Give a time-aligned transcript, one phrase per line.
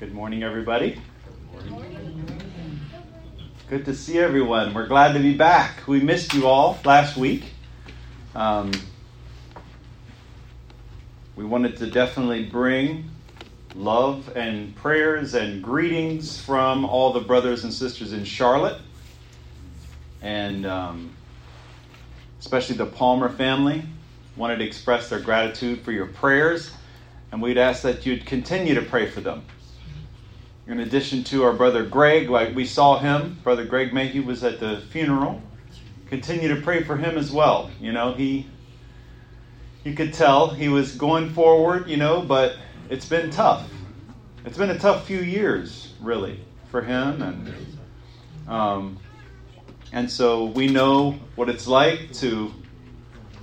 [0.00, 0.98] Good morning, everybody.
[1.52, 2.40] Good morning.
[3.68, 4.72] Good to see everyone.
[4.72, 5.86] We're glad to be back.
[5.86, 7.44] We missed you all last week.
[8.34, 8.72] Um,
[11.36, 13.10] we wanted to definitely bring
[13.74, 18.80] love and prayers and greetings from all the brothers and sisters in Charlotte,
[20.22, 21.14] and um,
[22.38, 23.82] especially the Palmer family.
[24.34, 26.70] Wanted to express their gratitude for your prayers,
[27.32, 29.42] and we'd ask that you'd continue to pray for them.
[30.66, 34.60] In addition to our brother Greg, like we saw him, brother Greg Mayhew was at
[34.60, 35.42] the funeral.
[36.06, 37.70] Continue to pray for him as well.
[37.80, 38.46] You know, he
[39.84, 42.56] you could tell he was going forward, you know, but
[42.90, 43.68] it's been tough.
[44.44, 47.54] It's been a tough few years, really, for him, and
[48.48, 48.98] um,
[49.92, 52.52] and so we know what it's like to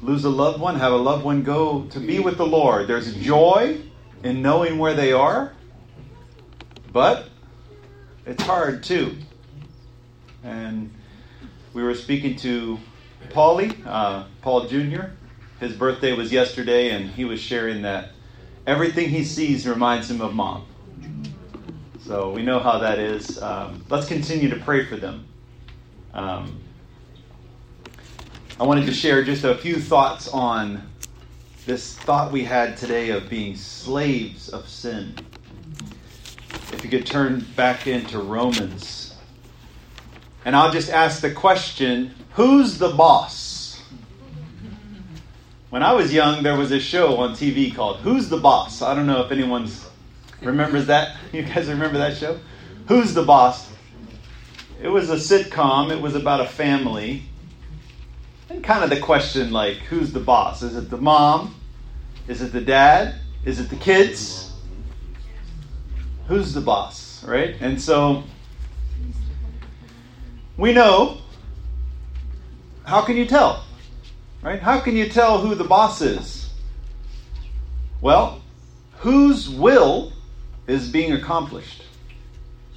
[0.01, 2.87] lose a loved one, have a loved one go to be with the Lord.
[2.87, 3.81] There's joy
[4.23, 5.53] in knowing where they are,
[6.91, 7.29] but
[8.25, 9.15] it's hard too.
[10.43, 10.93] And
[11.73, 12.79] we were speaking to
[13.29, 15.05] Paulie, uh, Paul Jr.
[15.59, 18.11] His birthday was yesterday, and he was sharing that
[18.65, 20.65] everything he sees reminds him of mom.
[21.99, 23.41] So we know how that is.
[23.41, 25.25] Um, let's continue to pray for them.
[26.13, 26.59] Um,
[28.59, 30.89] I wanted to share just a few thoughts on
[31.65, 35.15] this thought we had today of being slaves of sin.
[36.77, 39.15] If you could turn back into Romans.
[40.45, 43.81] And I'll just ask the question who's the boss?
[45.71, 48.83] When I was young, there was a show on TV called Who's the Boss?
[48.83, 49.67] I don't know if anyone
[50.41, 51.17] remembers that.
[51.33, 52.39] You guys remember that show?
[52.87, 53.67] Who's the Boss?
[54.79, 57.23] It was a sitcom, it was about a family.
[58.51, 60.61] And kind of the question like, who's the boss?
[60.61, 61.55] Is it the mom?
[62.27, 63.15] Is it the dad?
[63.45, 64.46] Is it the kids?
[66.27, 67.55] Who's the boss, right?
[67.61, 68.23] And so
[70.57, 71.19] we know.
[72.83, 73.63] How can you tell?
[74.41, 74.61] Right?
[74.61, 76.49] How can you tell who the boss is?
[78.01, 78.41] Well,
[78.97, 80.13] whose will
[80.67, 81.83] is being accomplished?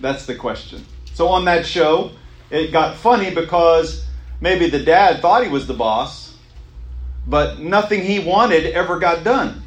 [0.00, 0.84] That's the question.
[1.14, 2.12] So on that show,
[2.50, 4.06] it got funny because
[4.40, 6.34] maybe the dad thought he was the boss,
[7.26, 9.59] but nothing he wanted ever got done.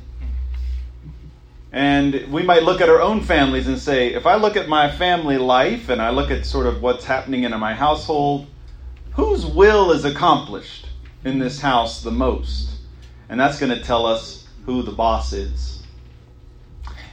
[1.73, 4.91] And we might look at our own families and say, if I look at my
[4.91, 8.45] family life and I look at sort of what's happening in my household,
[9.13, 10.87] whose will is accomplished
[11.25, 12.77] in this house the most?
[13.27, 15.81] And that's going to tell us who the boss is.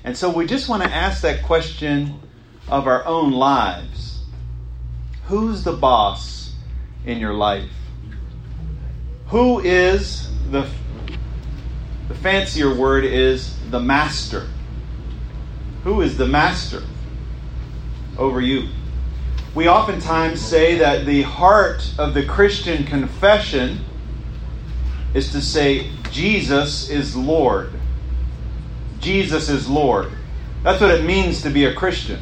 [0.04, 2.20] And so we just want to ask that question
[2.68, 4.24] of our own lives
[5.24, 6.52] Who's the boss
[7.06, 7.70] in your life?
[9.28, 10.68] Who is the
[12.10, 14.48] the fancier word is the master.
[15.84, 16.82] Who is the master
[18.18, 18.66] over you?
[19.54, 23.84] We oftentimes say that the heart of the Christian confession
[25.14, 27.70] is to say, Jesus is Lord.
[28.98, 30.10] Jesus is Lord.
[30.64, 32.20] That's what it means to be a Christian.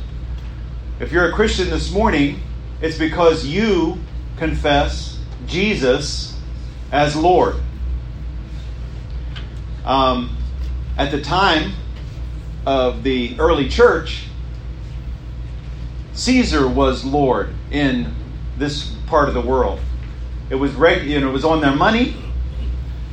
[1.00, 2.42] If you're a Christian this morning,
[2.82, 3.96] it's because you
[4.36, 6.38] confess Jesus
[6.92, 7.56] as Lord.
[9.88, 10.36] Um,
[10.98, 11.72] at the time
[12.66, 14.26] of the early church,
[16.12, 18.14] Caesar was Lord in
[18.58, 19.80] this part of the world.
[20.50, 22.16] It was reg- you know, it was on their money.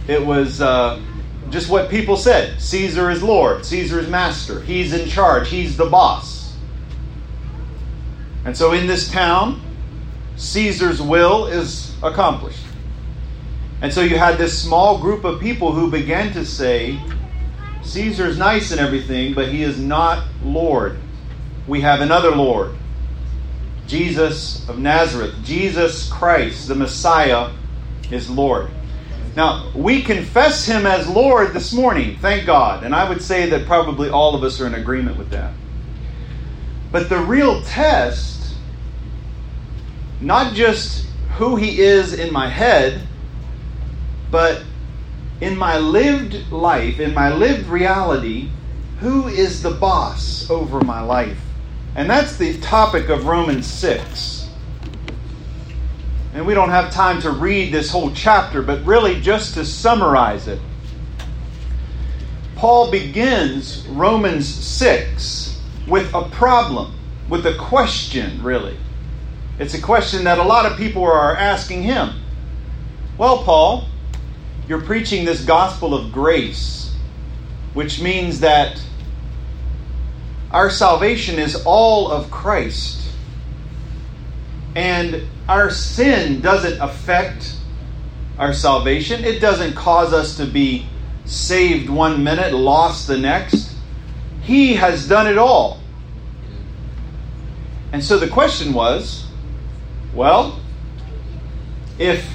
[0.09, 1.01] It was uh,
[1.49, 2.59] just what people said.
[2.59, 3.65] Caesar is Lord.
[3.65, 4.59] Caesar is master.
[4.59, 5.49] He's in charge.
[5.49, 6.57] He's the boss.
[8.43, 9.61] And so in this town,
[10.35, 12.65] Caesar's will is accomplished.
[13.81, 16.99] And so you had this small group of people who began to say,
[17.83, 20.97] Caesar's nice and everything, but he is not Lord.
[21.67, 22.75] We have another Lord,
[23.87, 25.35] Jesus of Nazareth.
[25.43, 27.51] Jesus Christ, the Messiah,
[28.09, 28.69] is Lord.
[29.35, 32.83] Now, we confess him as Lord this morning, thank God.
[32.83, 35.51] And I would say that probably all of us are in agreement with that.
[36.91, 38.35] But the real test
[40.21, 41.05] not just
[41.37, 43.01] who he is in my head,
[44.31, 44.63] but
[45.41, 48.49] in my lived life, in my lived reality,
[48.99, 51.39] who is the boss over my life?
[51.95, 54.49] And that's the topic of Romans 6.
[56.33, 60.47] And we don't have time to read this whole chapter, but really just to summarize
[60.47, 60.59] it.
[62.55, 66.93] Paul begins Romans 6 with a problem,
[67.29, 68.77] with a question, really.
[69.59, 72.21] It's a question that a lot of people are asking him.
[73.17, 73.87] Well, Paul,
[74.67, 76.95] you're preaching this gospel of grace,
[77.73, 78.81] which means that
[80.51, 83.01] our salvation is all of Christ.
[84.75, 87.55] And our sin doesn't affect
[88.37, 89.23] our salvation.
[89.23, 90.87] It doesn't cause us to be
[91.25, 93.73] saved one minute, lost the next.
[94.41, 95.79] He has done it all.
[97.91, 99.25] And so the question was
[100.13, 100.59] well,
[101.99, 102.25] if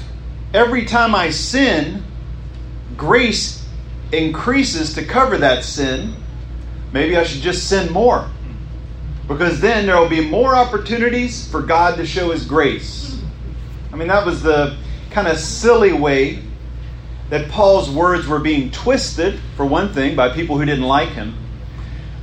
[0.53, 2.03] every time I sin,
[2.97, 3.65] grace
[4.11, 6.15] increases to cover that sin,
[6.91, 8.29] maybe I should just sin more.
[9.27, 13.21] Because then there will be more opportunities for God to show His grace.
[13.93, 14.77] I mean, that was the
[15.11, 16.43] kind of silly way
[17.29, 21.33] that Paul's words were being twisted, for one thing, by people who didn't like him.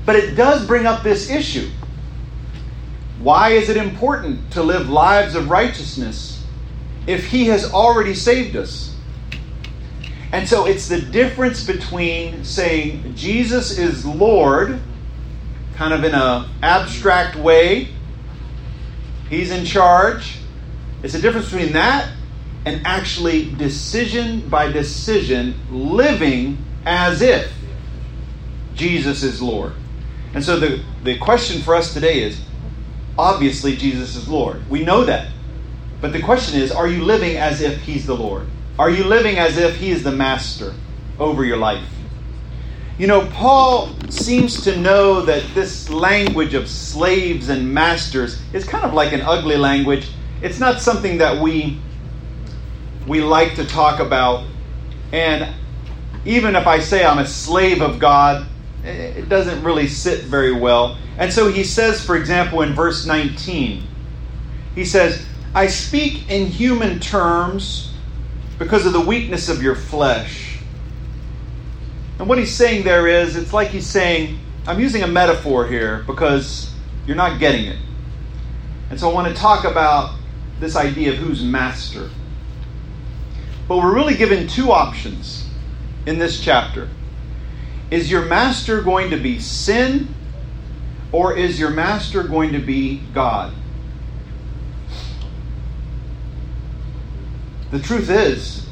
[0.04, 1.70] But it does bring up this issue.
[3.18, 6.44] Why is it important to live lives of righteousness
[7.06, 8.94] if he has already saved us?
[10.32, 14.80] And so it's the difference between saying Jesus is Lord,
[15.76, 17.88] kind of in an abstract way,
[19.30, 20.38] he's in charge.
[21.02, 22.10] It's a difference between that
[22.64, 27.52] and actually, decision by decision, living as if
[28.74, 29.72] Jesus is Lord.
[30.34, 32.40] And so the, the question for us today is
[33.16, 34.68] obviously, Jesus is Lord.
[34.68, 35.30] We know that.
[36.00, 38.46] But the question is are you living as if He's the Lord?
[38.78, 40.72] Are you living as if He is the master
[41.18, 41.88] over your life?
[42.98, 48.84] You know, Paul seems to know that this language of slaves and masters is kind
[48.84, 50.10] of like an ugly language.
[50.42, 51.80] It's not something that we
[53.06, 54.46] we like to talk about.
[55.12, 55.54] And
[56.24, 58.46] even if I say I'm a slave of God,
[58.84, 60.98] it doesn't really sit very well.
[61.16, 63.82] And so he says, for example, in verse 19,
[64.74, 67.87] he says, I speak in human terms
[68.58, 70.58] because of the weakness of your flesh.
[72.18, 76.02] And what he's saying there is, it's like he's saying, I'm using a metaphor here
[76.06, 76.74] because
[77.06, 77.78] you're not getting it.
[78.90, 80.16] And so I want to talk about
[80.58, 82.10] this idea of who's master.
[83.68, 85.46] But we're really given two options
[86.06, 86.88] in this chapter.
[87.90, 90.14] Is your master going to be sin
[91.12, 93.54] or is your master going to be God?
[97.70, 98.66] The truth is,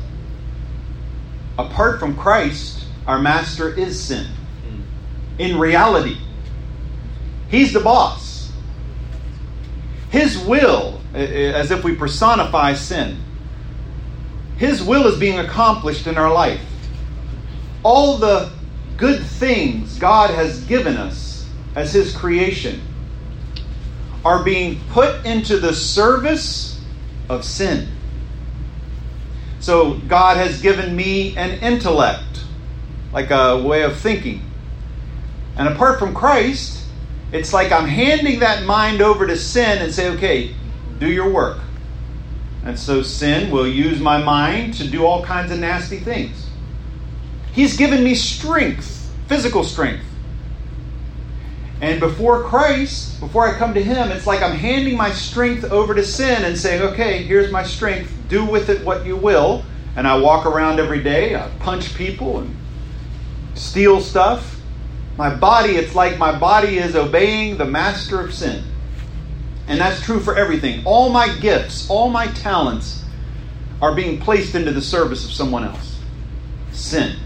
[1.58, 4.26] apart from Christ, our master is sin.
[4.26, 4.80] Hmm.
[5.38, 6.18] In reality,
[7.48, 8.52] he's the boss.
[10.10, 13.18] His will, as if we personify sin,
[14.56, 16.60] his will is being accomplished in our life.
[17.82, 18.50] All the
[18.96, 22.80] good things God has given us as His creation
[24.24, 26.80] are being put into the service
[27.28, 27.88] of sin.
[29.66, 32.44] So, God has given me an intellect,
[33.12, 34.40] like a way of thinking.
[35.56, 36.84] And apart from Christ,
[37.32, 40.54] it's like I'm handing that mind over to sin and say, okay,
[41.00, 41.58] do your work.
[42.62, 46.46] And so sin will use my mind to do all kinds of nasty things.
[47.52, 50.06] He's given me strength, physical strength.
[51.80, 55.94] And before Christ, before I come to Him, it's like I'm handing my strength over
[55.94, 58.14] to sin and saying, okay, here's my strength.
[58.28, 59.64] Do with it what you will.
[59.94, 62.56] And I walk around every day, I punch people and
[63.54, 64.60] steal stuff.
[65.16, 68.64] My body, it's like my body is obeying the master of sin.
[69.68, 70.82] And that's true for everything.
[70.84, 73.02] All my gifts, all my talents
[73.82, 75.98] are being placed into the service of someone else.
[76.72, 77.16] Sin.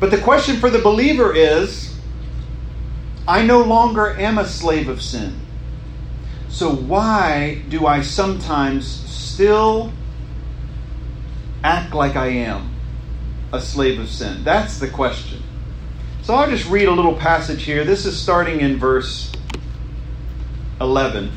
[0.00, 1.91] But the question for the believer is
[3.26, 5.40] I no longer am a slave of sin.
[6.48, 9.92] So why do I sometimes still
[11.64, 12.74] act like I am
[13.52, 14.44] a slave of sin?
[14.44, 15.42] That's the question.
[16.22, 17.84] So I'll just read a little passage here.
[17.84, 19.32] This is starting in verse
[20.80, 21.32] 11.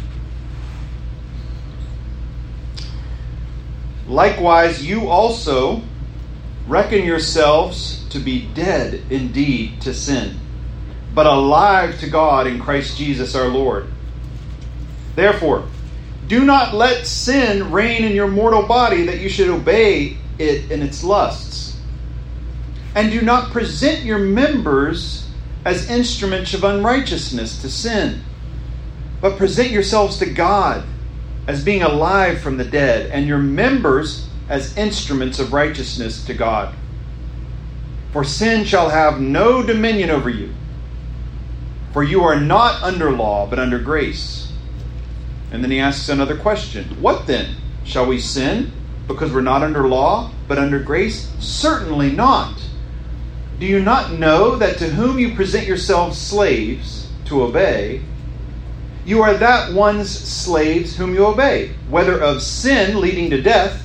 [4.07, 5.81] Likewise, you also
[6.67, 10.39] reckon yourselves to be dead indeed to sin,
[11.15, 13.87] but alive to God in Christ Jesus our Lord.
[15.15, 15.65] Therefore,
[16.27, 20.81] do not let sin reign in your mortal body that you should obey it in
[20.81, 21.79] its lusts.
[22.93, 25.27] And do not present your members
[25.63, 28.21] as instruments of unrighteousness to sin
[29.25, 30.83] but present yourselves to God
[31.47, 36.75] as being alive from the dead, and your members as instruments of righteousness to God.
[38.11, 40.53] For sin shall have no dominion over you,
[41.95, 44.51] for you are not under law, but under grace.
[45.49, 47.55] And then he asks another question What then?
[47.85, 48.73] Shall we sin
[49.07, 51.31] because we're not under law, but under grace?
[51.39, 52.61] Certainly not.
[53.61, 58.01] Do you not know that to whom you present yourselves slaves to obey,
[59.05, 63.81] you are that one's slaves whom you obey, whether of sin leading to death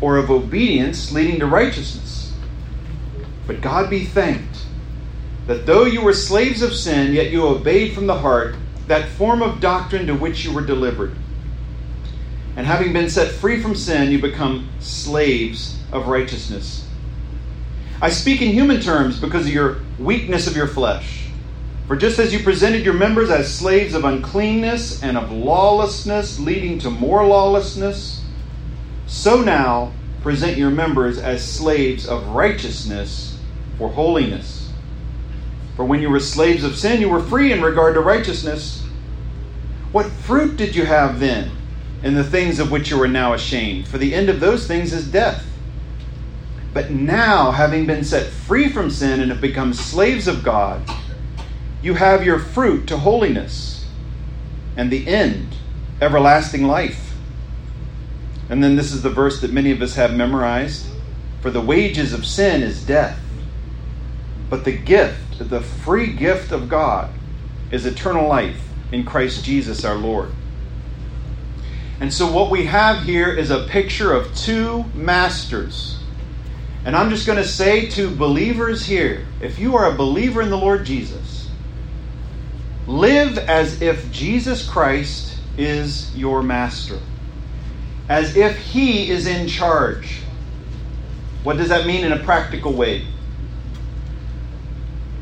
[0.00, 2.32] or of obedience leading to righteousness?
[3.46, 4.53] But God be thanked
[5.46, 9.42] that though you were slaves of sin, yet you obeyed from the heart that form
[9.42, 11.14] of doctrine to which you were delivered.
[12.56, 16.86] And having been set free from sin, you become slaves of righteousness.
[18.00, 21.28] I speak in human terms because of your weakness of your flesh.
[21.86, 26.78] For just as you presented your members as slaves of uncleanness and of lawlessness, leading
[26.80, 28.22] to more lawlessness,
[29.06, 33.38] so now present your members as slaves of righteousness
[33.76, 34.63] for holiness.
[35.76, 38.84] For when you were slaves of sin, you were free in regard to righteousness.
[39.92, 41.50] What fruit did you have then?
[42.04, 43.88] in the things of which you are now ashamed.
[43.88, 45.44] For the end of those things is death.
[46.74, 50.82] But now, having been set free from sin and have become slaves of God,
[51.82, 53.86] you have your fruit to holiness,
[54.76, 55.56] and the end,
[56.00, 57.14] everlasting life.
[58.50, 60.86] And then this is the verse that many of us have memorized
[61.40, 63.18] For the wages of sin is death,
[64.50, 67.10] but the gift, the free gift of God,
[67.70, 70.30] is eternal life in Christ Jesus our Lord.
[72.00, 75.98] And so, what we have here is a picture of two masters.
[76.84, 80.50] And I'm just going to say to believers here if you are a believer in
[80.50, 81.48] the Lord Jesus,
[82.86, 86.98] live as if Jesus Christ is your master,
[88.08, 90.20] as if he is in charge.
[91.42, 93.06] What does that mean in a practical way?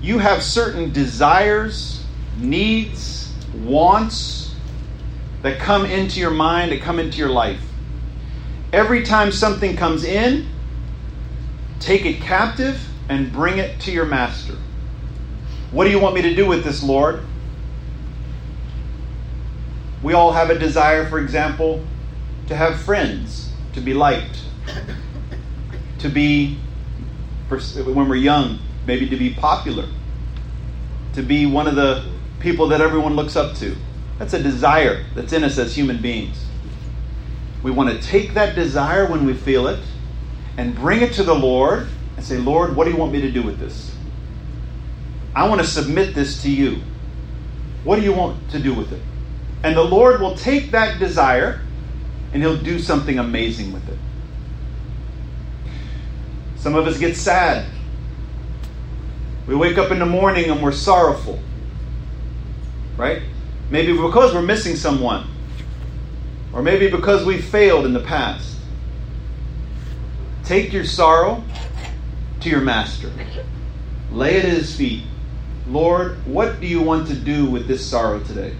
[0.03, 2.05] You have certain desires,
[2.37, 4.53] needs, wants,
[5.43, 7.63] that come into your mind, that come into your life.
[8.73, 10.49] Every time something comes in,
[11.79, 14.57] take it captive and bring it to your master.
[15.71, 17.21] What do you want me to do with this, Lord?
[20.03, 21.85] We all have a desire, for example,
[22.49, 24.43] to have friends, to be liked,
[26.01, 26.59] to be,
[27.49, 29.87] when we're young, maybe to be popular,
[31.15, 32.05] to be one of the
[32.41, 33.77] people that everyone looks up to.
[34.19, 36.45] That's a desire that's in us as human beings.
[37.63, 39.81] We want to take that desire when we feel it
[40.57, 43.31] and bring it to the Lord and say, Lord, what do you want me to
[43.31, 43.95] do with this?
[45.35, 46.83] I want to submit this to you.
[47.85, 49.03] What do you want to do with it?
[49.65, 51.61] And the Lord will take that desire
[52.33, 53.99] and He'll do something amazing with it.
[56.57, 57.67] Some of us get sad.
[59.47, 61.41] We wake up in the morning and we're sorrowful.
[62.97, 63.23] Right?
[63.71, 65.27] Maybe because we're missing someone.
[66.53, 68.59] Or maybe because we failed in the past.
[70.45, 71.43] Take your sorrow
[72.41, 73.11] to your master.
[74.11, 75.05] Lay it at his feet.
[75.67, 78.55] Lord, what do you want to do with this sorrow today?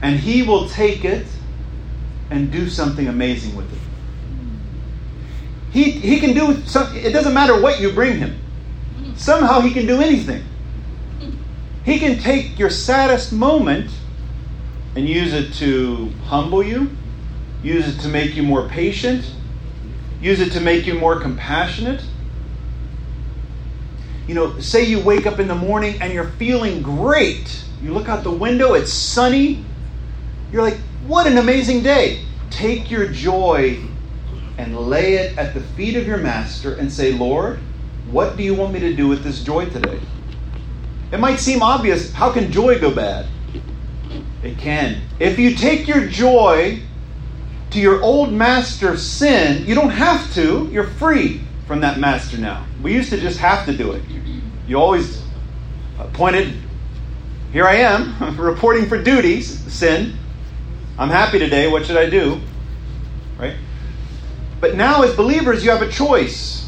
[0.00, 1.26] And he will take it
[2.30, 3.78] and do something amazing with it.
[5.72, 8.41] He, he can do some, it doesn't matter what you bring him.
[9.16, 10.44] Somehow he can do anything.
[11.84, 13.90] He can take your saddest moment
[14.94, 16.90] and use it to humble you,
[17.62, 19.32] use it to make you more patient,
[20.20, 22.04] use it to make you more compassionate.
[24.28, 27.64] You know, say you wake up in the morning and you're feeling great.
[27.82, 29.64] You look out the window, it's sunny.
[30.52, 32.24] You're like, what an amazing day.
[32.50, 33.80] Take your joy
[34.58, 37.58] and lay it at the feet of your master and say, Lord,
[38.10, 40.00] what do you want me to do with this joy today?
[41.12, 42.12] It might seem obvious.
[42.12, 43.26] How can joy go bad?
[44.42, 45.02] It can.
[45.20, 46.80] If you take your joy
[47.70, 50.68] to your old master sin, you don't have to.
[50.72, 52.66] You're free from that master now.
[52.82, 54.02] We used to just have to do it.
[54.66, 55.22] You always
[56.12, 56.54] pointed,
[57.52, 60.16] here I am, reporting for duties, sin.
[60.98, 61.68] I'm happy today.
[61.68, 62.40] What should I do?
[63.38, 63.56] Right?
[64.60, 66.61] But now, as believers, you have a choice.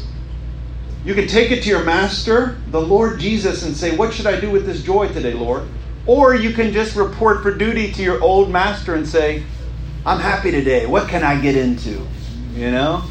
[1.05, 4.39] You can take it to your master, the Lord Jesus, and say, What should I
[4.39, 5.67] do with this joy today, Lord?
[6.07, 9.43] Or you can just report for duty to your old master and say,
[10.03, 10.87] I'm happy today.
[10.87, 12.05] What can I get into?
[12.53, 13.03] You know?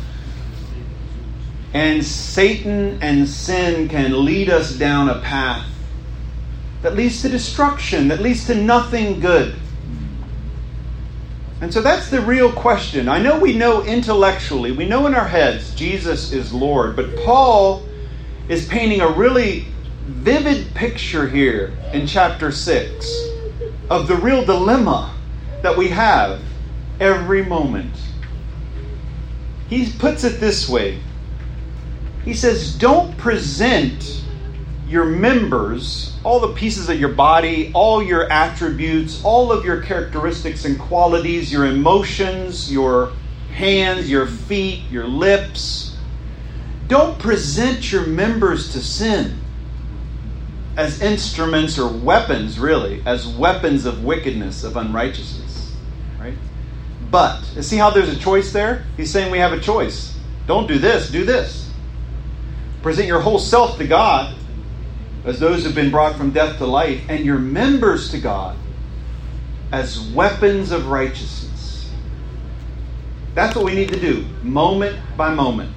[1.73, 5.67] And Satan and sin can lead us down a path
[6.83, 9.55] that leads to destruction, that leads to nothing good.
[11.65, 13.09] And so that's the real question.
[13.09, 17.89] I know we know intellectually, we know in our heads Jesus is Lord, but Paul
[18.51, 19.69] is painting a really
[20.05, 23.29] vivid picture here in chapter 6
[23.89, 25.15] of the real dilemma
[25.63, 26.43] that we have
[27.01, 27.97] every moment.
[29.71, 31.01] He puts it this way
[32.27, 34.23] He says, don't present
[34.87, 40.65] your members, all the pieces of your body, all your attributes, all of your characteristics
[40.65, 43.13] and qualities, your emotions, your
[43.53, 45.97] hands, your feet, your lips.
[46.89, 49.39] Don't present your members to sin
[50.77, 55.77] as instruments or weapons, really, as weapons of wickedness, of unrighteousness.
[56.19, 56.35] Right?
[57.11, 58.87] But, see how there's a choice there?
[58.97, 60.19] He's saying we have a choice.
[60.47, 61.71] Don't do this, do this.
[62.83, 64.35] Present your whole self to God
[65.25, 68.57] as those who've been brought from death to life, and your members to God
[69.73, 71.91] as weapons of righteousness.
[73.35, 75.73] That's what we need to do, moment by moment.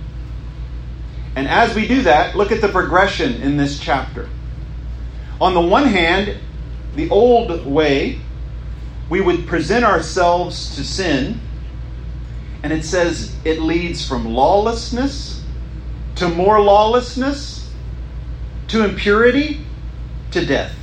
[1.35, 4.29] And as we do that, look at the progression in this chapter.
[5.39, 6.37] On the one hand,
[6.95, 8.19] the old way,
[9.09, 11.39] we would present ourselves to sin,
[12.63, 15.43] and it says it leads from lawlessness
[16.15, 17.56] to more lawlessness
[18.67, 19.65] to impurity
[20.31, 20.75] to death.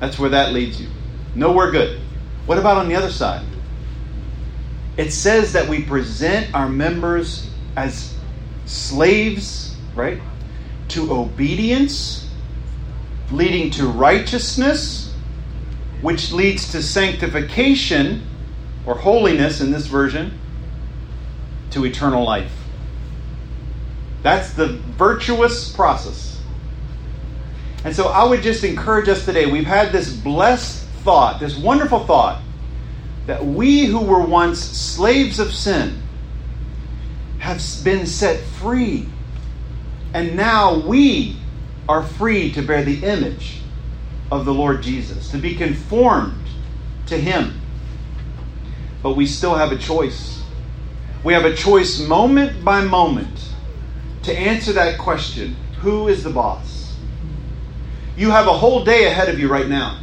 [0.00, 0.88] That's where that leads you.
[1.34, 2.00] Nowhere good.
[2.46, 3.44] What about on the other side?
[4.96, 8.14] It says that we present our members as
[8.64, 10.20] slaves, right?
[10.88, 12.28] To obedience,
[13.30, 15.12] leading to righteousness,
[16.00, 18.26] which leads to sanctification
[18.86, 20.38] or holiness in this version,
[21.70, 22.52] to eternal life.
[24.22, 26.35] That's the virtuous process.
[27.86, 29.46] And so I would just encourage us today.
[29.46, 32.42] We've had this blessed thought, this wonderful thought,
[33.26, 36.02] that we who were once slaves of sin
[37.38, 39.08] have been set free.
[40.14, 41.36] And now we
[41.88, 43.60] are free to bear the image
[44.32, 46.44] of the Lord Jesus, to be conformed
[47.06, 47.60] to Him.
[49.00, 50.42] But we still have a choice.
[51.22, 53.48] We have a choice moment by moment
[54.24, 56.75] to answer that question who is the boss?
[58.16, 59.98] You have a whole day ahead of you right now.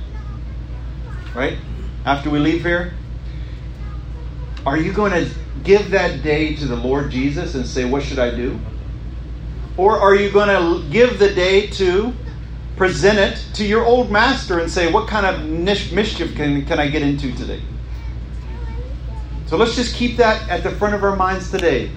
[1.34, 1.58] Right?
[2.06, 2.94] After we leave here.
[4.66, 8.20] Are you going to give that day to the Lord Jesus and say, What should
[8.20, 8.60] I do?
[9.78, 12.14] Or are you going to give the day to
[12.76, 16.88] present it to your old master and say, What kind of mischief can, can I
[16.88, 17.62] get into today?
[19.48, 21.92] So let's just keep that at the front of our minds today.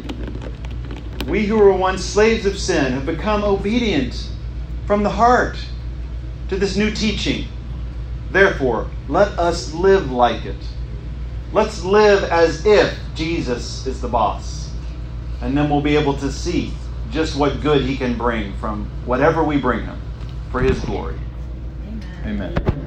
[1.27, 4.31] We who were once slaves of sin have become obedient
[4.87, 5.57] from the heart
[6.49, 7.47] to this new teaching.
[8.31, 10.57] Therefore, let us live like it.
[11.53, 14.73] Let's live as if Jesus is the boss.
[15.41, 16.75] And then we'll be able to see
[17.11, 20.01] just what good he can bring from whatever we bring him
[20.51, 21.19] for his glory.
[21.85, 22.03] Amen.
[22.25, 22.86] Amen.